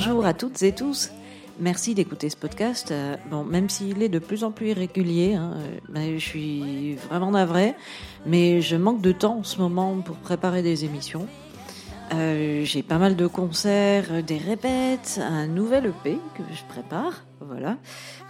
[0.00, 1.10] bonjour à toutes et tous.
[1.58, 2.90] Merci d'écouter ce podcast.
[2.90, 6.94] Euh, bon, même s'il est de plus en plus irrégulier, hein, euh, ben, je suis
[6.94, 7.74] vraiment navrée,
[8.24, 11.26] mais je manque de temps en ce moment pour préparer des émissions.
[12.14, 17.24] Euh, j'ai pas mal de concerts, des répètes, un nouvel EP que je prépare.
[17.42, 17.76] Voilà,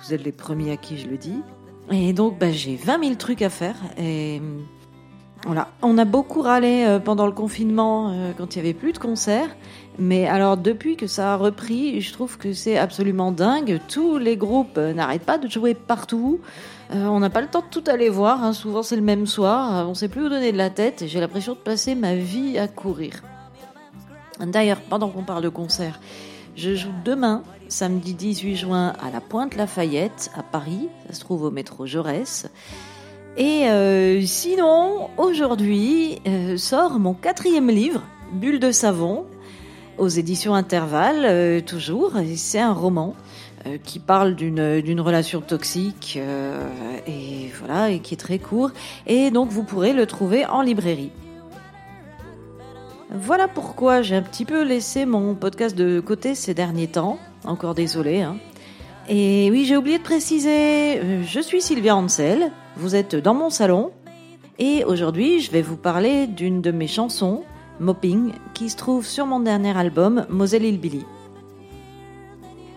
[0.03, 1.41] vous êtes les premiers à qui je le dis.
[1.93, 3.77] Et donc, ben, j'ai 20 000 trucs à faire.
[3.97, 4.43] Et
[5.47, 9.49] voilà, on a beaucoup râlé pendant le confinement quand il y avait plus de concerts.
[10.01, 13.81] Mais alors depuis que ça a repris, je trouve que c'est absolument dingue.
[13.87, 16.41] Tous les groupes euh, n'arrêtent pas de jouer partout.
[16.93, 18.43] Euh, on n'a pas le temps de tout aller voir.
[18.43, 18.55] Hein.
[18.55, 19.77] Souvent c'est le même soir.
[19.77, 21.05] Euh, on ne sait plus où donner de la tête.
[21.07, 23.23] J'ai l'impression de passer ma vie à courir.
[24.41, 26.01] D'ailleurs, pendant qu'on parle de concert,
[26.57, 30.89] je joue demain, samedi 18 juin, à la Pointe Lafayette, à Paris.
[31.09, 32.49] Ça se trouve au métro Jaurès.
[33.37, 36.21] Et sinon, aujourd'hui
[36.57, 39.25] sort mon quatrième livre, Bulle de savon,
[40.01, 42.13] aux éditions Intervalle, euh, toujours.
[42.35, 43.15] C'est un roman
[43.67, 46.67] euh, qui parle d'une relation toxique euh,
[47.07, 48.71] et voilà et qui est très court.
[49.07, 51.13] Et donc vous pourrez le trouver en librairie.
[53.13, 57.19] Voilà pourquoi j'ai un petit peu laissé mon podcast de côté ces derniers temps.
[57.45, 58.23] Encore désolé.
[58.23, 58.37] Hein.
[59.09, 63.91] Et oui, j'ai oublié de préciser, je suis Sylvia Ansel, vous êtes dans mon salon,
[64.59, 67.43] et aujourd'hui je vais vous parler d'une de mes chansons,
[67.81, 71.05] Mopping, qui se trouve sur mon dernier album, Moselle Hillbilly.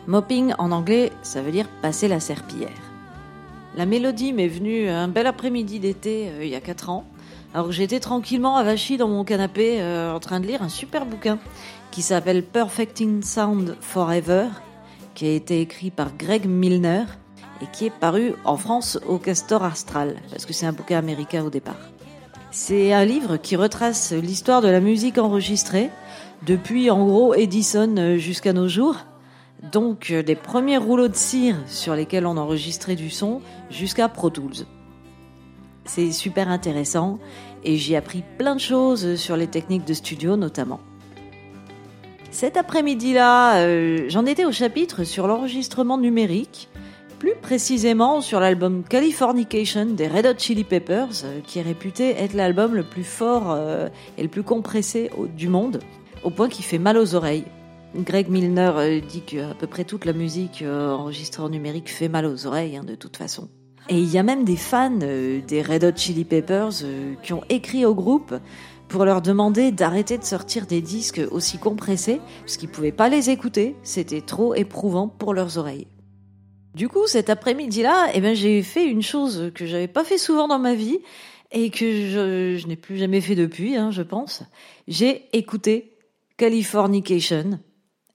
[0.08, 2.70] Mopping en anglais, ça veut dire passer la serpillière.
[3.76, 7.06] La mélodie m'est venue un bel après-midi d'été euh, il y a 4 ans,
[7.54, 11.06] alors que j'étais tranquillement avachie dans mon canapé euh, en train de lire un super
[11.06, 11.40] bouquin
[11.92, 14.48] qui s'appelle Perfecting Sound Forever,
[15.16, 17.04] qui a été écrit par Greg Milner
[17.64, 21.44] et qui est paru en France au Castor Astral, parce que c'est un bouquin américain
[21.44, 21.80] au départ.
[22.52, 25.90] C'est un livre qui retrace l'histoire de la musique enregistrée,
[26.46, 28.98] depuis en gros Edison jusqu'à nos jours.
[29.72, 34.66] Donc des premiers rouleaux de cire sur lesquels on enregistrait du son jusqu'à Pro Tools.
[35.86, 37.18] C'est super intéressant
[37.64, 40.82] et j'ai appris plein de choses sur les techniques de studio notamment.
[42.30, 46.68] Cet après-midi-là, euh, j'en étais au chapitre sur l'enregistrement numérique
[47.24, 52.34] plus précisément sur l'album Californication des Red Hot Chili Peppers, euh, qui est réputé être
[52.34, 55.80] l'album le plus fort euh, et le plus compressé du monde,
[56.26, 57.46] au point qu'il fait mal aux oreilles.
[57.96, 62.26] Greg Milner euh, dit que peu près toute la musique enregistrée en numérique fait mal
[62.26, 63.48] aux oreilles, hein, de toute façon.
[63.88, 66.84] Et il y a même des fans des Red Hot Chili Peppers
[67.24, 68.36] qui ont écrit au groupe
[68.90, 73.30] pour leur demander d'arrêter de sortir des disques aussi compressés, parce qu'ils pouvaient pas les
[73.30, 75.88] écouter, c'était trop éprouvant pour leurs oreilles.
[76.76, 80.48] Du coup, cet après-midi-là, eh ben, j'ai fait une chose que j'avais pas fait souvent
[80.48, 81.00] dans ma vie
[81.52, 84.44] et que je, n'ai plus jamais fait depuis, hein, je pense.
[84.88, 85.98] J'ai écouté
[86.38, 87.60] Californication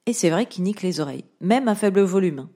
[0.05, 2.49] et c'est vrai qu'il nique les oreilles, même à faible volume.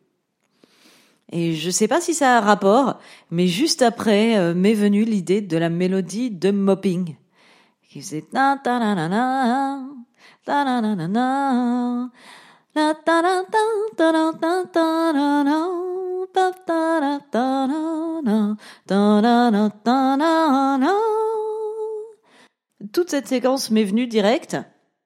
[1.31, 2.99] Et je sais pas si ça a rapport,
[3.31, 7.15] mais juste après euh, m'est venue l'idée de la mélodie de Mopping,
[7.89, 8.25] qui faisait
[22.93, 24.57] toute cette séquence m'est venue direct.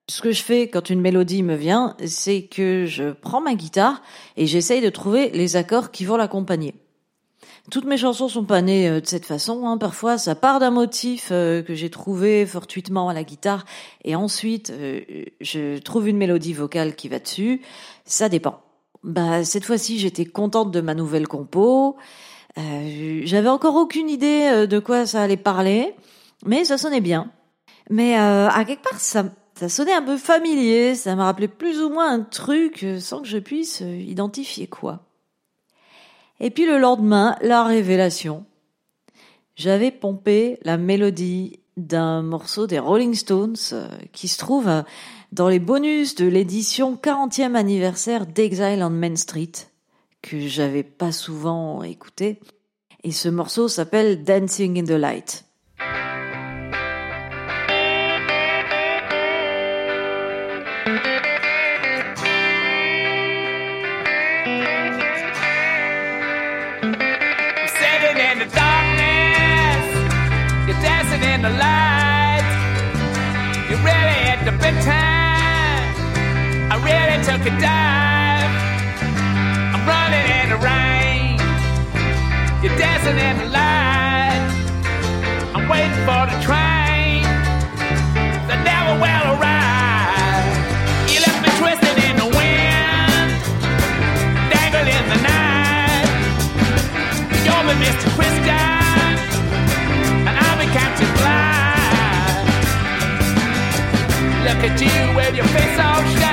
[0.09, 4.01] Ce que je fais quand une mélodie me vient, c'est que je prends ma guitare
[4.37, 6.75] et j'essaye de trouver les accords qui vont l'accompagner.
[7.69, 9.67] Toutes mes chansons sont pas nées euh, de cette façon.
[9.67, 9.77] Hein.
[9.77, 13.65] Parfois, ça part d'un motif euh, que j'ai trouvé fortuitement à la guitare,
[14.05, 15.01] et ensuite, euh,
[15.41, 17.61] je trouve une mélodie vocale qui va dessus.
[18.05, 18.61] Ça dépend.
[19.03, 21.97] Bah cette fois-ci, j'étais contente de ma nouvelle compo.
[22.55, 25.93] J'avais encore aucune idée de quoi ça allait parler,
[26.43, 27.31] mais ça sonnait bien.
[27.91, 30.95] Mais à quelque part, ça, ça sonnait un peu familier.
[30.95, 35.06] Ça m'a rappelé plus ou moins un truc sans que je puisse identifier quoi.
[36.39, 38.45] Et puis le lendemain, la révélation.
[39.55, 43.55] J'avais pompé la mélodie d'un morceau des Rolling Stones
[44.11, 44.69] qui se trouve
[45.31, 49.51] dans les bonus de l'édition 40e anniversaire d'Exile on Main Street,
[50.21, 52.39] que j'avais pas souvent écouté.
[53.03, 55.46] Et ce morceau s'appelle Dancing in the Light.
[77.37, 78.53] took a dive.
[79.73, 81.37] I'm running in the rain.
[82.63, 84.41] You're dancing in the light.
[85.53, 87.21] I'm waiting for the train
[88.47, 90.49] that never will arrive.
[91.11, 93.29] You left me twisted in the wind,
[94.49, 96.09] dangling in the night.
[97.45, 98.07] You're with Mr.
[98.17, 99.13] Christian,
[100.25, 102.49] and I became too blind.
[104.47, 106.26] Look at you with your face all shut.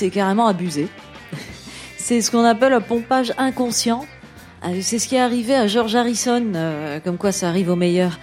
[0.00, 0.88] C'est carrément abusé.
[1.98, 4.06] c'est ce qu'on appelle un pompage inconscient.
[4.64, 7.76] Euh, C'est ce qui est arrivé à George Harrison, euh, comme quoi ça arrive au
[7.76, 8.18] meilleur,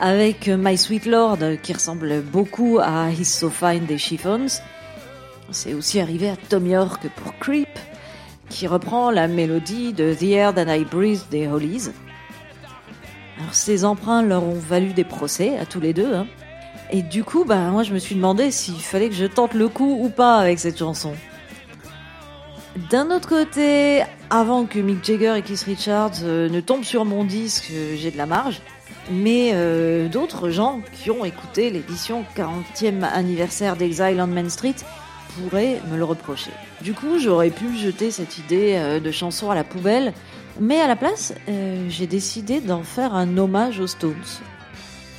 [0.00, 4.48] avec euh, My Sweet Lord, qui ressemble beaucoup à He's So Fine des Chiffons.
[5.52, 7.78] C'est aussi arrivé à Tom York pour Creep,
[8.48, 11.90] qui reprend la mélodie de The Air That I Breathe des Hollies.
[13.38, 16.14] Alors ces emprunts leur ont valu des procès à tous les deux.
[16.14, 16.26] Hein.
[16.92, 19.68] Et du coup, bah moi je me suis demandé s'il fallait que je tente le
[19.68, 21.14] coup ou pas avec cette chanson.
[22.90, 27.24] D'un autre côté, avant que Mick Jagger et Keith Richards euh, ne tombent sur mon
[27.24, 28.60] disque, euh, j'ai de la marge.
[29.10, 34.76] Mais euh, d'autres gens qui ont écouté l'édition 40e anniversaire d'Exile on Main Street
[35.34, 36.50] pourraient me le reprocher.
[36.82, 40.12] Du coup, j'aurais pu jeter cette idée de chanson à la poubelle,
[40.60, 41.32] mais à la place,
[41.88, 44.14] j'ai décidé d'en faire un hommage aux Stones.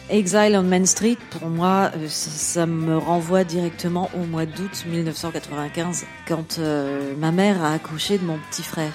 [0.09, 6.05] Exile on Main Street, pour moi, euh, ça, me renvoie directement au mois d'août 1995,
[6.27, 8.91] quand euh, ma mère a accouché de mon petit frère.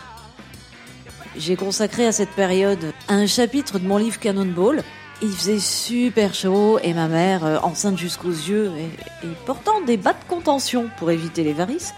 [1.37, 4.83] J'ai consacré à cette période un chapitre de mon livre Cannonball.
[5.23, 9.97] Il faisait super chaud et ma mère, euh, enceinte jusqu'aux yeux et, et portant des
[9.97, 11.95] bas de contention pour éviter les varices,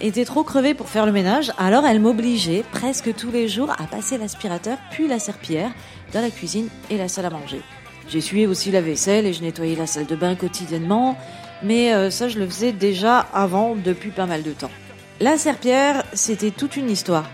[0.00, 3.84] était trop crevée pour faire le ménage, alors elle m'obligeait presque tous les jours à
[3.84, 5.70] passer l'aspirateur puis la serpillière
[6.14, 7.60] dans la cuisine et la salle à manger.
[8.08, 11.16] J'essuyais aussi la vaisselle et je nettoyais la salle de bain quotidiennement,
[11.62, 14.70] mais euh, ça je le faisais déjà avant depuis pas mal de temps.
[15.20, 17.30] La serpillière, c'était toute une histoire.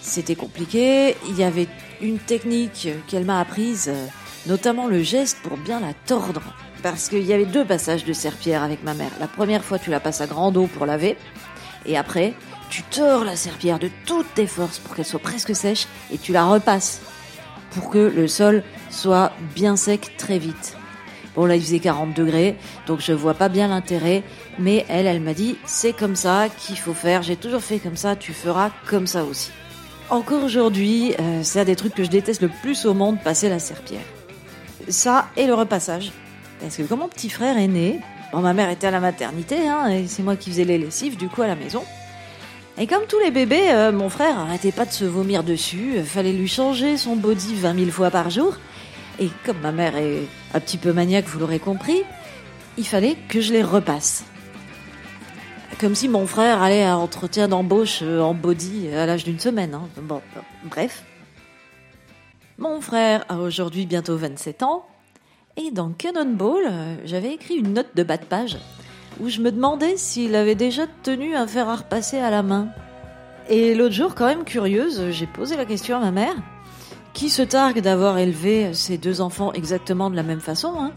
[0.00, 1.68] C'était compliqué, il y avait
[2.00, 4.06] une technique qu'elle m'a apprise, euh,
[4.46, 6.42] notamment le geste pour bien la tordre.
[6.82, 9.12] Parce qu'il y avait deux passages de serpillière avec ma mère.
[9.20, 11.16] La première fois, tu la passes à grande eau pour laver.
[11.86, 12.34] Et après,
[12.70, 16.32] tu tords la serpillière de toutes tes forces pour qu'elle soit presque sèche et tu
[16.32, 17.00] la repasses
[17.74, 20.76] pour que le sol soit bien sec très vite.
[21.34, 24.22] Bon là il faisait 40 degrés, donc je vois pas bien l'intérêt,
[24.58, 27.96] mais elle, elle m'a dit c'est comme ça qu'il faut faire, j'ai toujours fait comme
[27.96, 29.50] ça, tu feras comme ça aussi.
[30.10, 33.48] Encore aujourd'hui, euh, c'est un des trucs que je déteste le plus au monde, passer
[33.48, 34.04] la serpillière.
[34.88, 36.12] Ça et le repassage.
[36.60, 37.98] Parce que quand mon petit frère est né,
[38.30, 41.16] bon ma mère était à la maternité, hein, et c'est moi qui faisais les lessives
[41.16, 41.82] du coup à la maison.
[42.78, 46.04] Et comme tous les bébés, euh, mon frère arrêtait pas de se vomir dessus, euh,
[46.04, 48.56] fallait lui changer son body 20 000 fois par jour.
[49.20, 50.22] Et comme ma mère est
[50.54, 52.02] un petit peu maniaque, vous l'aurez compris,
[52.78, 54.24] il fallait que je les repasse.
[55.78, 59.74] Comme si mon frère allait à entretien d'embauche euh, en body à l'âge d'une semaine.
[59.74, 59.88] hein.
[60.00, 60.22] Bon,
[60.64, 61.04] bref.
[62.58, 64.86] Mon frère a aujourd'hui bientôt 27 ans.
[65.58, 66.64] Et dans Cannonball,
[67.04, 68.56] j'avais écrit une note de bas de page
[69.20, 72.68] où je me demandais s'il avait déjà tenu un fer à repasser à la main.
[73.48, 76.34] Et l'autre jour, quand même curieuse, j'ai posé la question à ma mère,
[77.12, 80.92] qui se targue d'avoir élevé ses deux enfants exactement de la même façon, hein?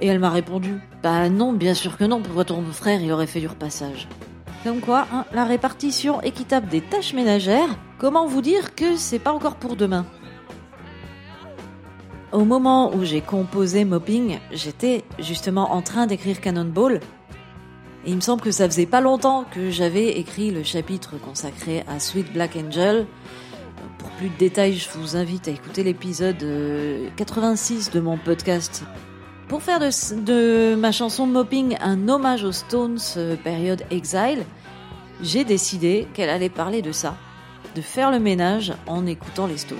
[0.00, 3.26] Et elle m'a répondu, bah non, bien sûr que non, pourquoi ton frère il aurait
[3.26, 4.08] fait du repassage
[4.62, 9.32] Comme quoi, hein, la répartition équitable des tâches ménagères, comment vous dire que c'est pas
[9.32, 10.04] encore pour demain?
[12.32, 17.00] Au moment où j'ai composé Mopping, j'étais justement en train d'écrire Cannonball,
[18.06, 21.98] il me semble que ça faisait pas longtemps que j'avais écrit le chapitre consacré à
[21.98, 23.06] Sweet Black Angel.
[23.98, 28.84] Pour plus de détails, je vous invite à écouter l'épisode euh, 86 de mon podcast.
[29.48, 29.90] Pour faire de,
[30.22, 34.44] de ma chanson Mopping un hommage aux Stones euh, période Exile,
[35.20, 37.16] j'ai décidé qu'elle allait parler de ça,
[37.74, 39.78] de faire le ménage en écoutant les Stones.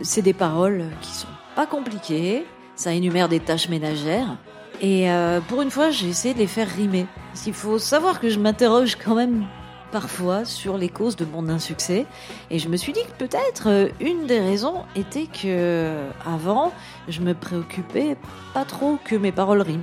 [0.00, 2.46] C'est des paroles qui sont pas compliquées,
[2.76, 4.38] ça énumère des tâches ménagères,
[4.80, 7.06] et euh, pour une fois, j'ai essayé de les faire rimer.
[7.42, 9.44] Qu'il faut savoir que je m'interroge quand même
[9.90, 12.06] parfois sur les causes de mon insuccès.
[12.50, 16.72] Et je me suis dit que peut-être euh, une des raisons était que euh, avant,
[17.08, 18.16] je me préoccupais
[18.54, 19.82] pas trop que mes paroles riment.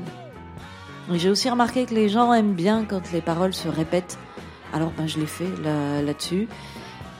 [1.14, 4.18] J'ai aussi remarqué que les gens aiment bien quand les paroles se répètent.
[4.74, 6.48] Alors ben, je l'ai fait là- là-dessus.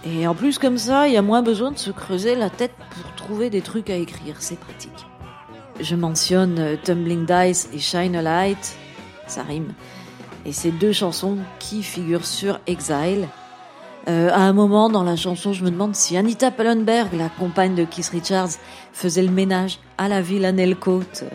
[0.06, 2.74] Et en plus, comme ça, il y a moins besoin de se creuser la tête
[2.90, 4.36] pour trouver des trucs à écrire.
[4.40, 5.06] C'est pratique.
[5.80, 8.76] Je mentionne euh, Tumbling Dice et Shine a Light.
[9.28, 9.74] Ça rime.
[10.46, 13.28] Et ces deux chansons qui figurent sur Exile.
[14.08, 17.76] Euh, à un moment dans la chanson, je me demande si Anita Pallenberg, la compagne
[17.76, 18.50] de Keith Richards,
[18.94, 21.30] faisait le ménage à la villa Nelcote, euh,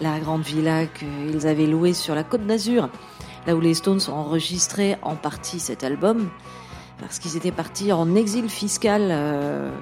[0.00, 2.88] la grande villa qu'ils avaient louée sur la côte d'Azur,
[3.46, 6.28] là où les Stones ont enregistré en partie cet album,
[7.00, 9.14] parce qu'ils étaient partis en exil fiscal,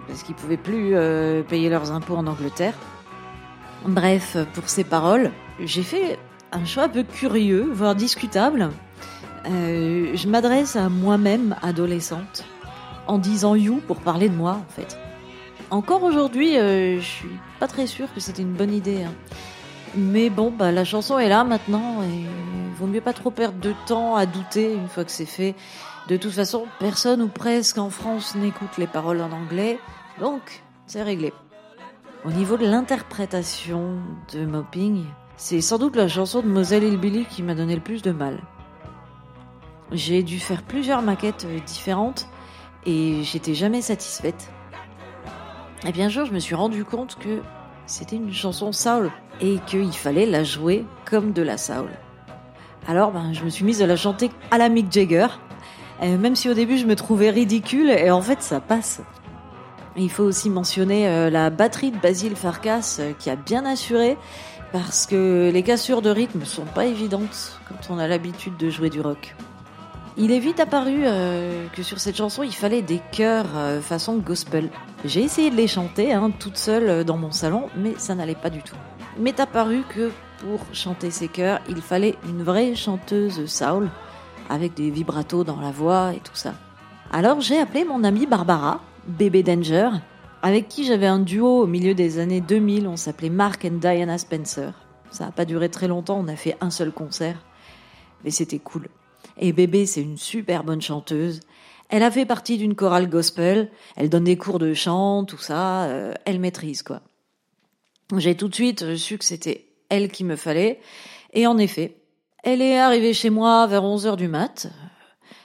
[0.06, 0.94] parce qu'ils pouvaient plus
[1.48, 2.74] payer leurs impôts en Angleterre.
[3.86, 6.18] Bref, pour ces paroles, j'ai fait
[6.50, 8.70] un choix un peu curieux, voire discutable.
[9.46, 12.44] Euh, je m'adresse à moi-même, adolescente,
[13.06, 14.98] en disant you pour parler de moi, en fait.
[15.70, 19.04] Encore aujourd'hui, euh, je suis pas très sûre que c'était une bonne idée.
[19.04, 19.12] hein.
[19.94, 22.26] Mais bon, bah, la chanson est là maintenant et
[22.76, 25.54] vaut mieux pas trop perdre de temps à douter une fois que c'est fait.
[26.08, 29.78] De toute façon, personne ou presque en France n'écoute les paroles en anglais,
[30.20, 31.32] donc c'est réglé.
[32.26, 34.00] Au niveau de l'interprétation
[34.32, 35.04] de Mopping,
[35.36, 38.40] c'est sans doute la chanson de Moselle Hillbilly qui m'a donné le plus de mal.
[39.92, 42.26] J'ai dû faire plusieurs maquettes différentes
[42.84, 44.50] et j'étais jamais satisfaite.
[45.86, 47.42] Et bien un jour, je me suis rendu compte que
[47.86, 51.90] c'était une chanson soul et qu'il fallait la jouer comme de la soul.
[52.88, 55.28] Alors, ben, je me suis mise à la chanter à la Mick Jagger,
[56.02, 59.00] même si au début je me trouvais ridicule, et en fait ça passe.
[59.98, 64.18] Il faut aussi mentionner euh, la batterie de Basile Farkas euh, qui a bien assuré,
[64.70, 68.90] parce que les cassures de rythme sont pas évidentes quand on a l'habitude de jouer
[68.90, 69.34] du rock.
[70.18, 73.46] Il est vite apparu euh, que sur cette chanson, il fallait des chœurs
[73.82, 74.70] façon gospel.
[75.04, 78.50] J'ai essayé de les chanter hein, toute seule dans mon salon, mais ça n'allait pas
[78.50, 78.76] du tout.
[79.18, 80.10] M'est apparu que
[80.40, 83.88] pour chanter ces chœurs, il fallait une vraie chanteuse soul,
[84.50, 86.52] avec des vibratos dans la voix et tout ça.
[87.12, 89.90] Alors j'ai appelé mon amie Barbara, bébé Danger,
[90.42, 94.18] avec qui j'avais un duo au milieu des années 2000, on s'appelait Mark and Diana
[94.18, 94.72] Spencer.
[95.10, 97.44] Ça n'a pas duré très longtemps, on a fait un seul concert,
[98.24, 98.88] mais c'était cool.
[99.38, 101.40] Et Bébé, c'est une super bonne chanteuse.
[101.88, 103.70] Elle a fait partie d'une chorale gospel.
[103.96, 105.84] Elle donne des cours de chant, tout ça.
[105.84, 107.02] euh, elle maîtrise, quoi.
[108.16, 110.80] J'ai tout de suite su que c'était elle qu'il me fallait.
[111.32, 111.96] Et en effet,
[112.42, 114.68] elle est arrivée chez moi vers 11 heures du mat.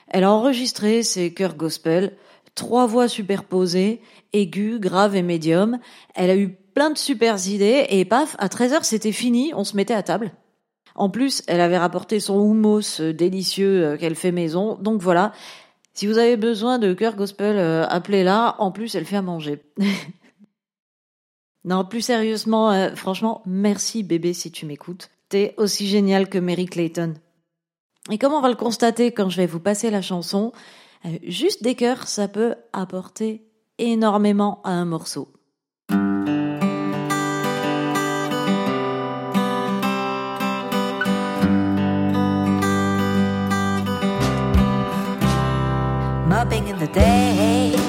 [0.07, 2.17] Elle a enregistré ses chœurs gospel,
[2.55, 4.01] trois voix superposées,
[4.33, 5.79] aiguës, graves et médium.
[6.15, 9.63] Elle a eu plein de super idées et paf, à 13 heures, c'était fini, on
[9.63, 10.31] se mettait à table.
[10.95, 14.75] En plus, elle avait rapporté son hummus délicieux euh, qu'elle fait maison.
[14.75, 15.31] Donc voilà,
[15.93, 18.55] si vous avez besoin de cœur gospel, euh, appelez-la.
[18.59, 19.61] En plus, elle fait à manger.
[21.65, 25.09] non, plus sérieusement, euh, franchement, merci bébé si tu m'écoutes.
[25.29, 27.13] T'es aussi génial que Mary Clayton.
[28.09, 30.51] Et comme on va le constater quand je vais vous passer la chanson,
[31.23, 33.45] juste des cœurs, ça peut apporter
[33.77, 35.33] énormément à un morceau.
[46.31, 47.80] mopping in the day,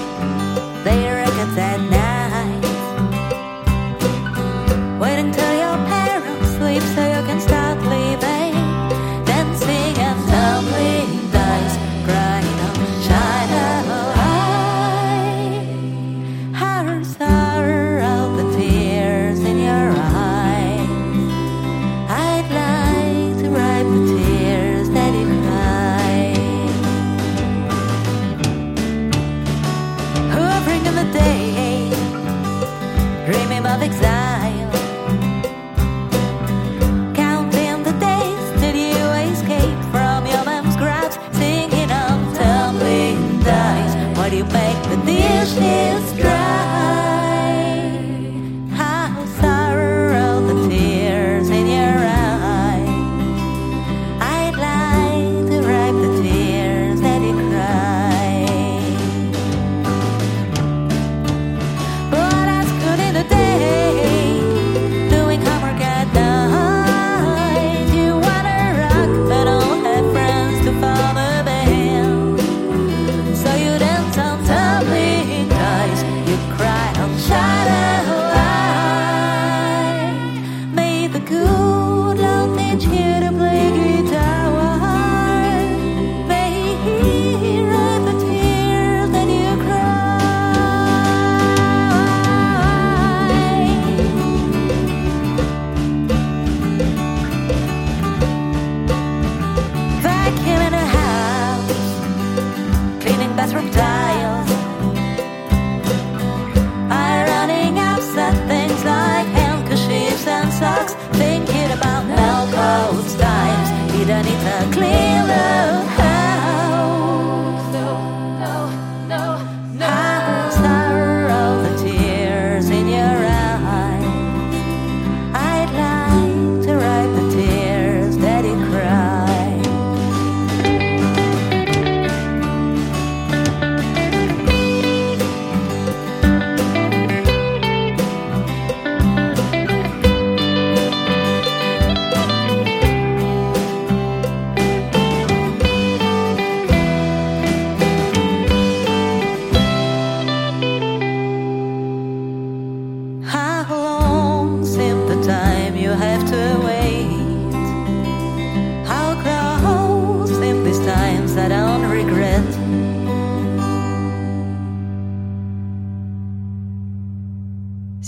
[103.42, 104.01] that's from time.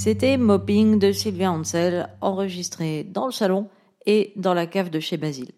[0.04, 3.70] C'était Mopping de Sylvia Ansel, enregistré dans le salon
[4.04, 5.52] et dans la cave de chez Basile.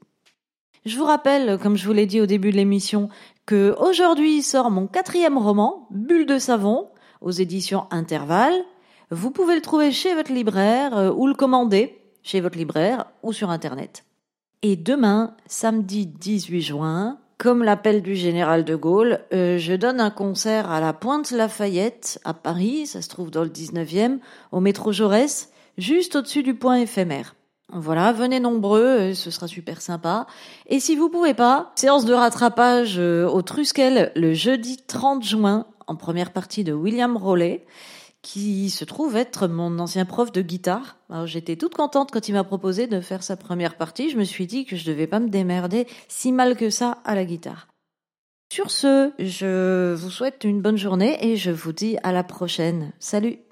[0.84, 3.08] Je vous rappelle, comme je vous l'ai dit au début de l'émission,
[3.44, 8.54] que aujourd'hui sort mon quatrième roman, Bulle de savon, aux éditions Intervalle.
[9.10, 13.32] Vous pouvez le trouver chez votre libraire euh, ou le commander chez votre libraire ou
[13.32, 14.04] sur Internet.
[14.62, 20.10] Et demain, samedi 18 juin, comme l'appel du général de Gaulle, euh, je donne un
[20.10, 24.18] concert à la Pointe Lafayette, à Paris, ça se trouve dans le 19e,
[24.52, 27.34] au métro Jaurès, juste au-dessus du point éphémère.
[27.72, 30.26] Voilà, venez nombreux, euh, ce sera super sympa.
[30.68, 35.66] Et si vous pouvez pas, séance de rattrapage euh, au Truskel le jeudi 30 juin,
[35.86, 37.66] en première partie de William Rollet,
[38.26, 40.96] qui se trouve être mon ancien prof de guitare.
[41.26, 44.10] J'étais toute contente quand il m'a proposé de faire sa première partie.
[44.10, 47.14] Je me suis dit que je devais pas me démerder si mal que ça à
[47.14, 47.68] la guitare.
[48.52, 52.92] Sur ce, je vous souhaite une bonne journée et je vous dis à la prochaine.
[52.98, 53.45] Salut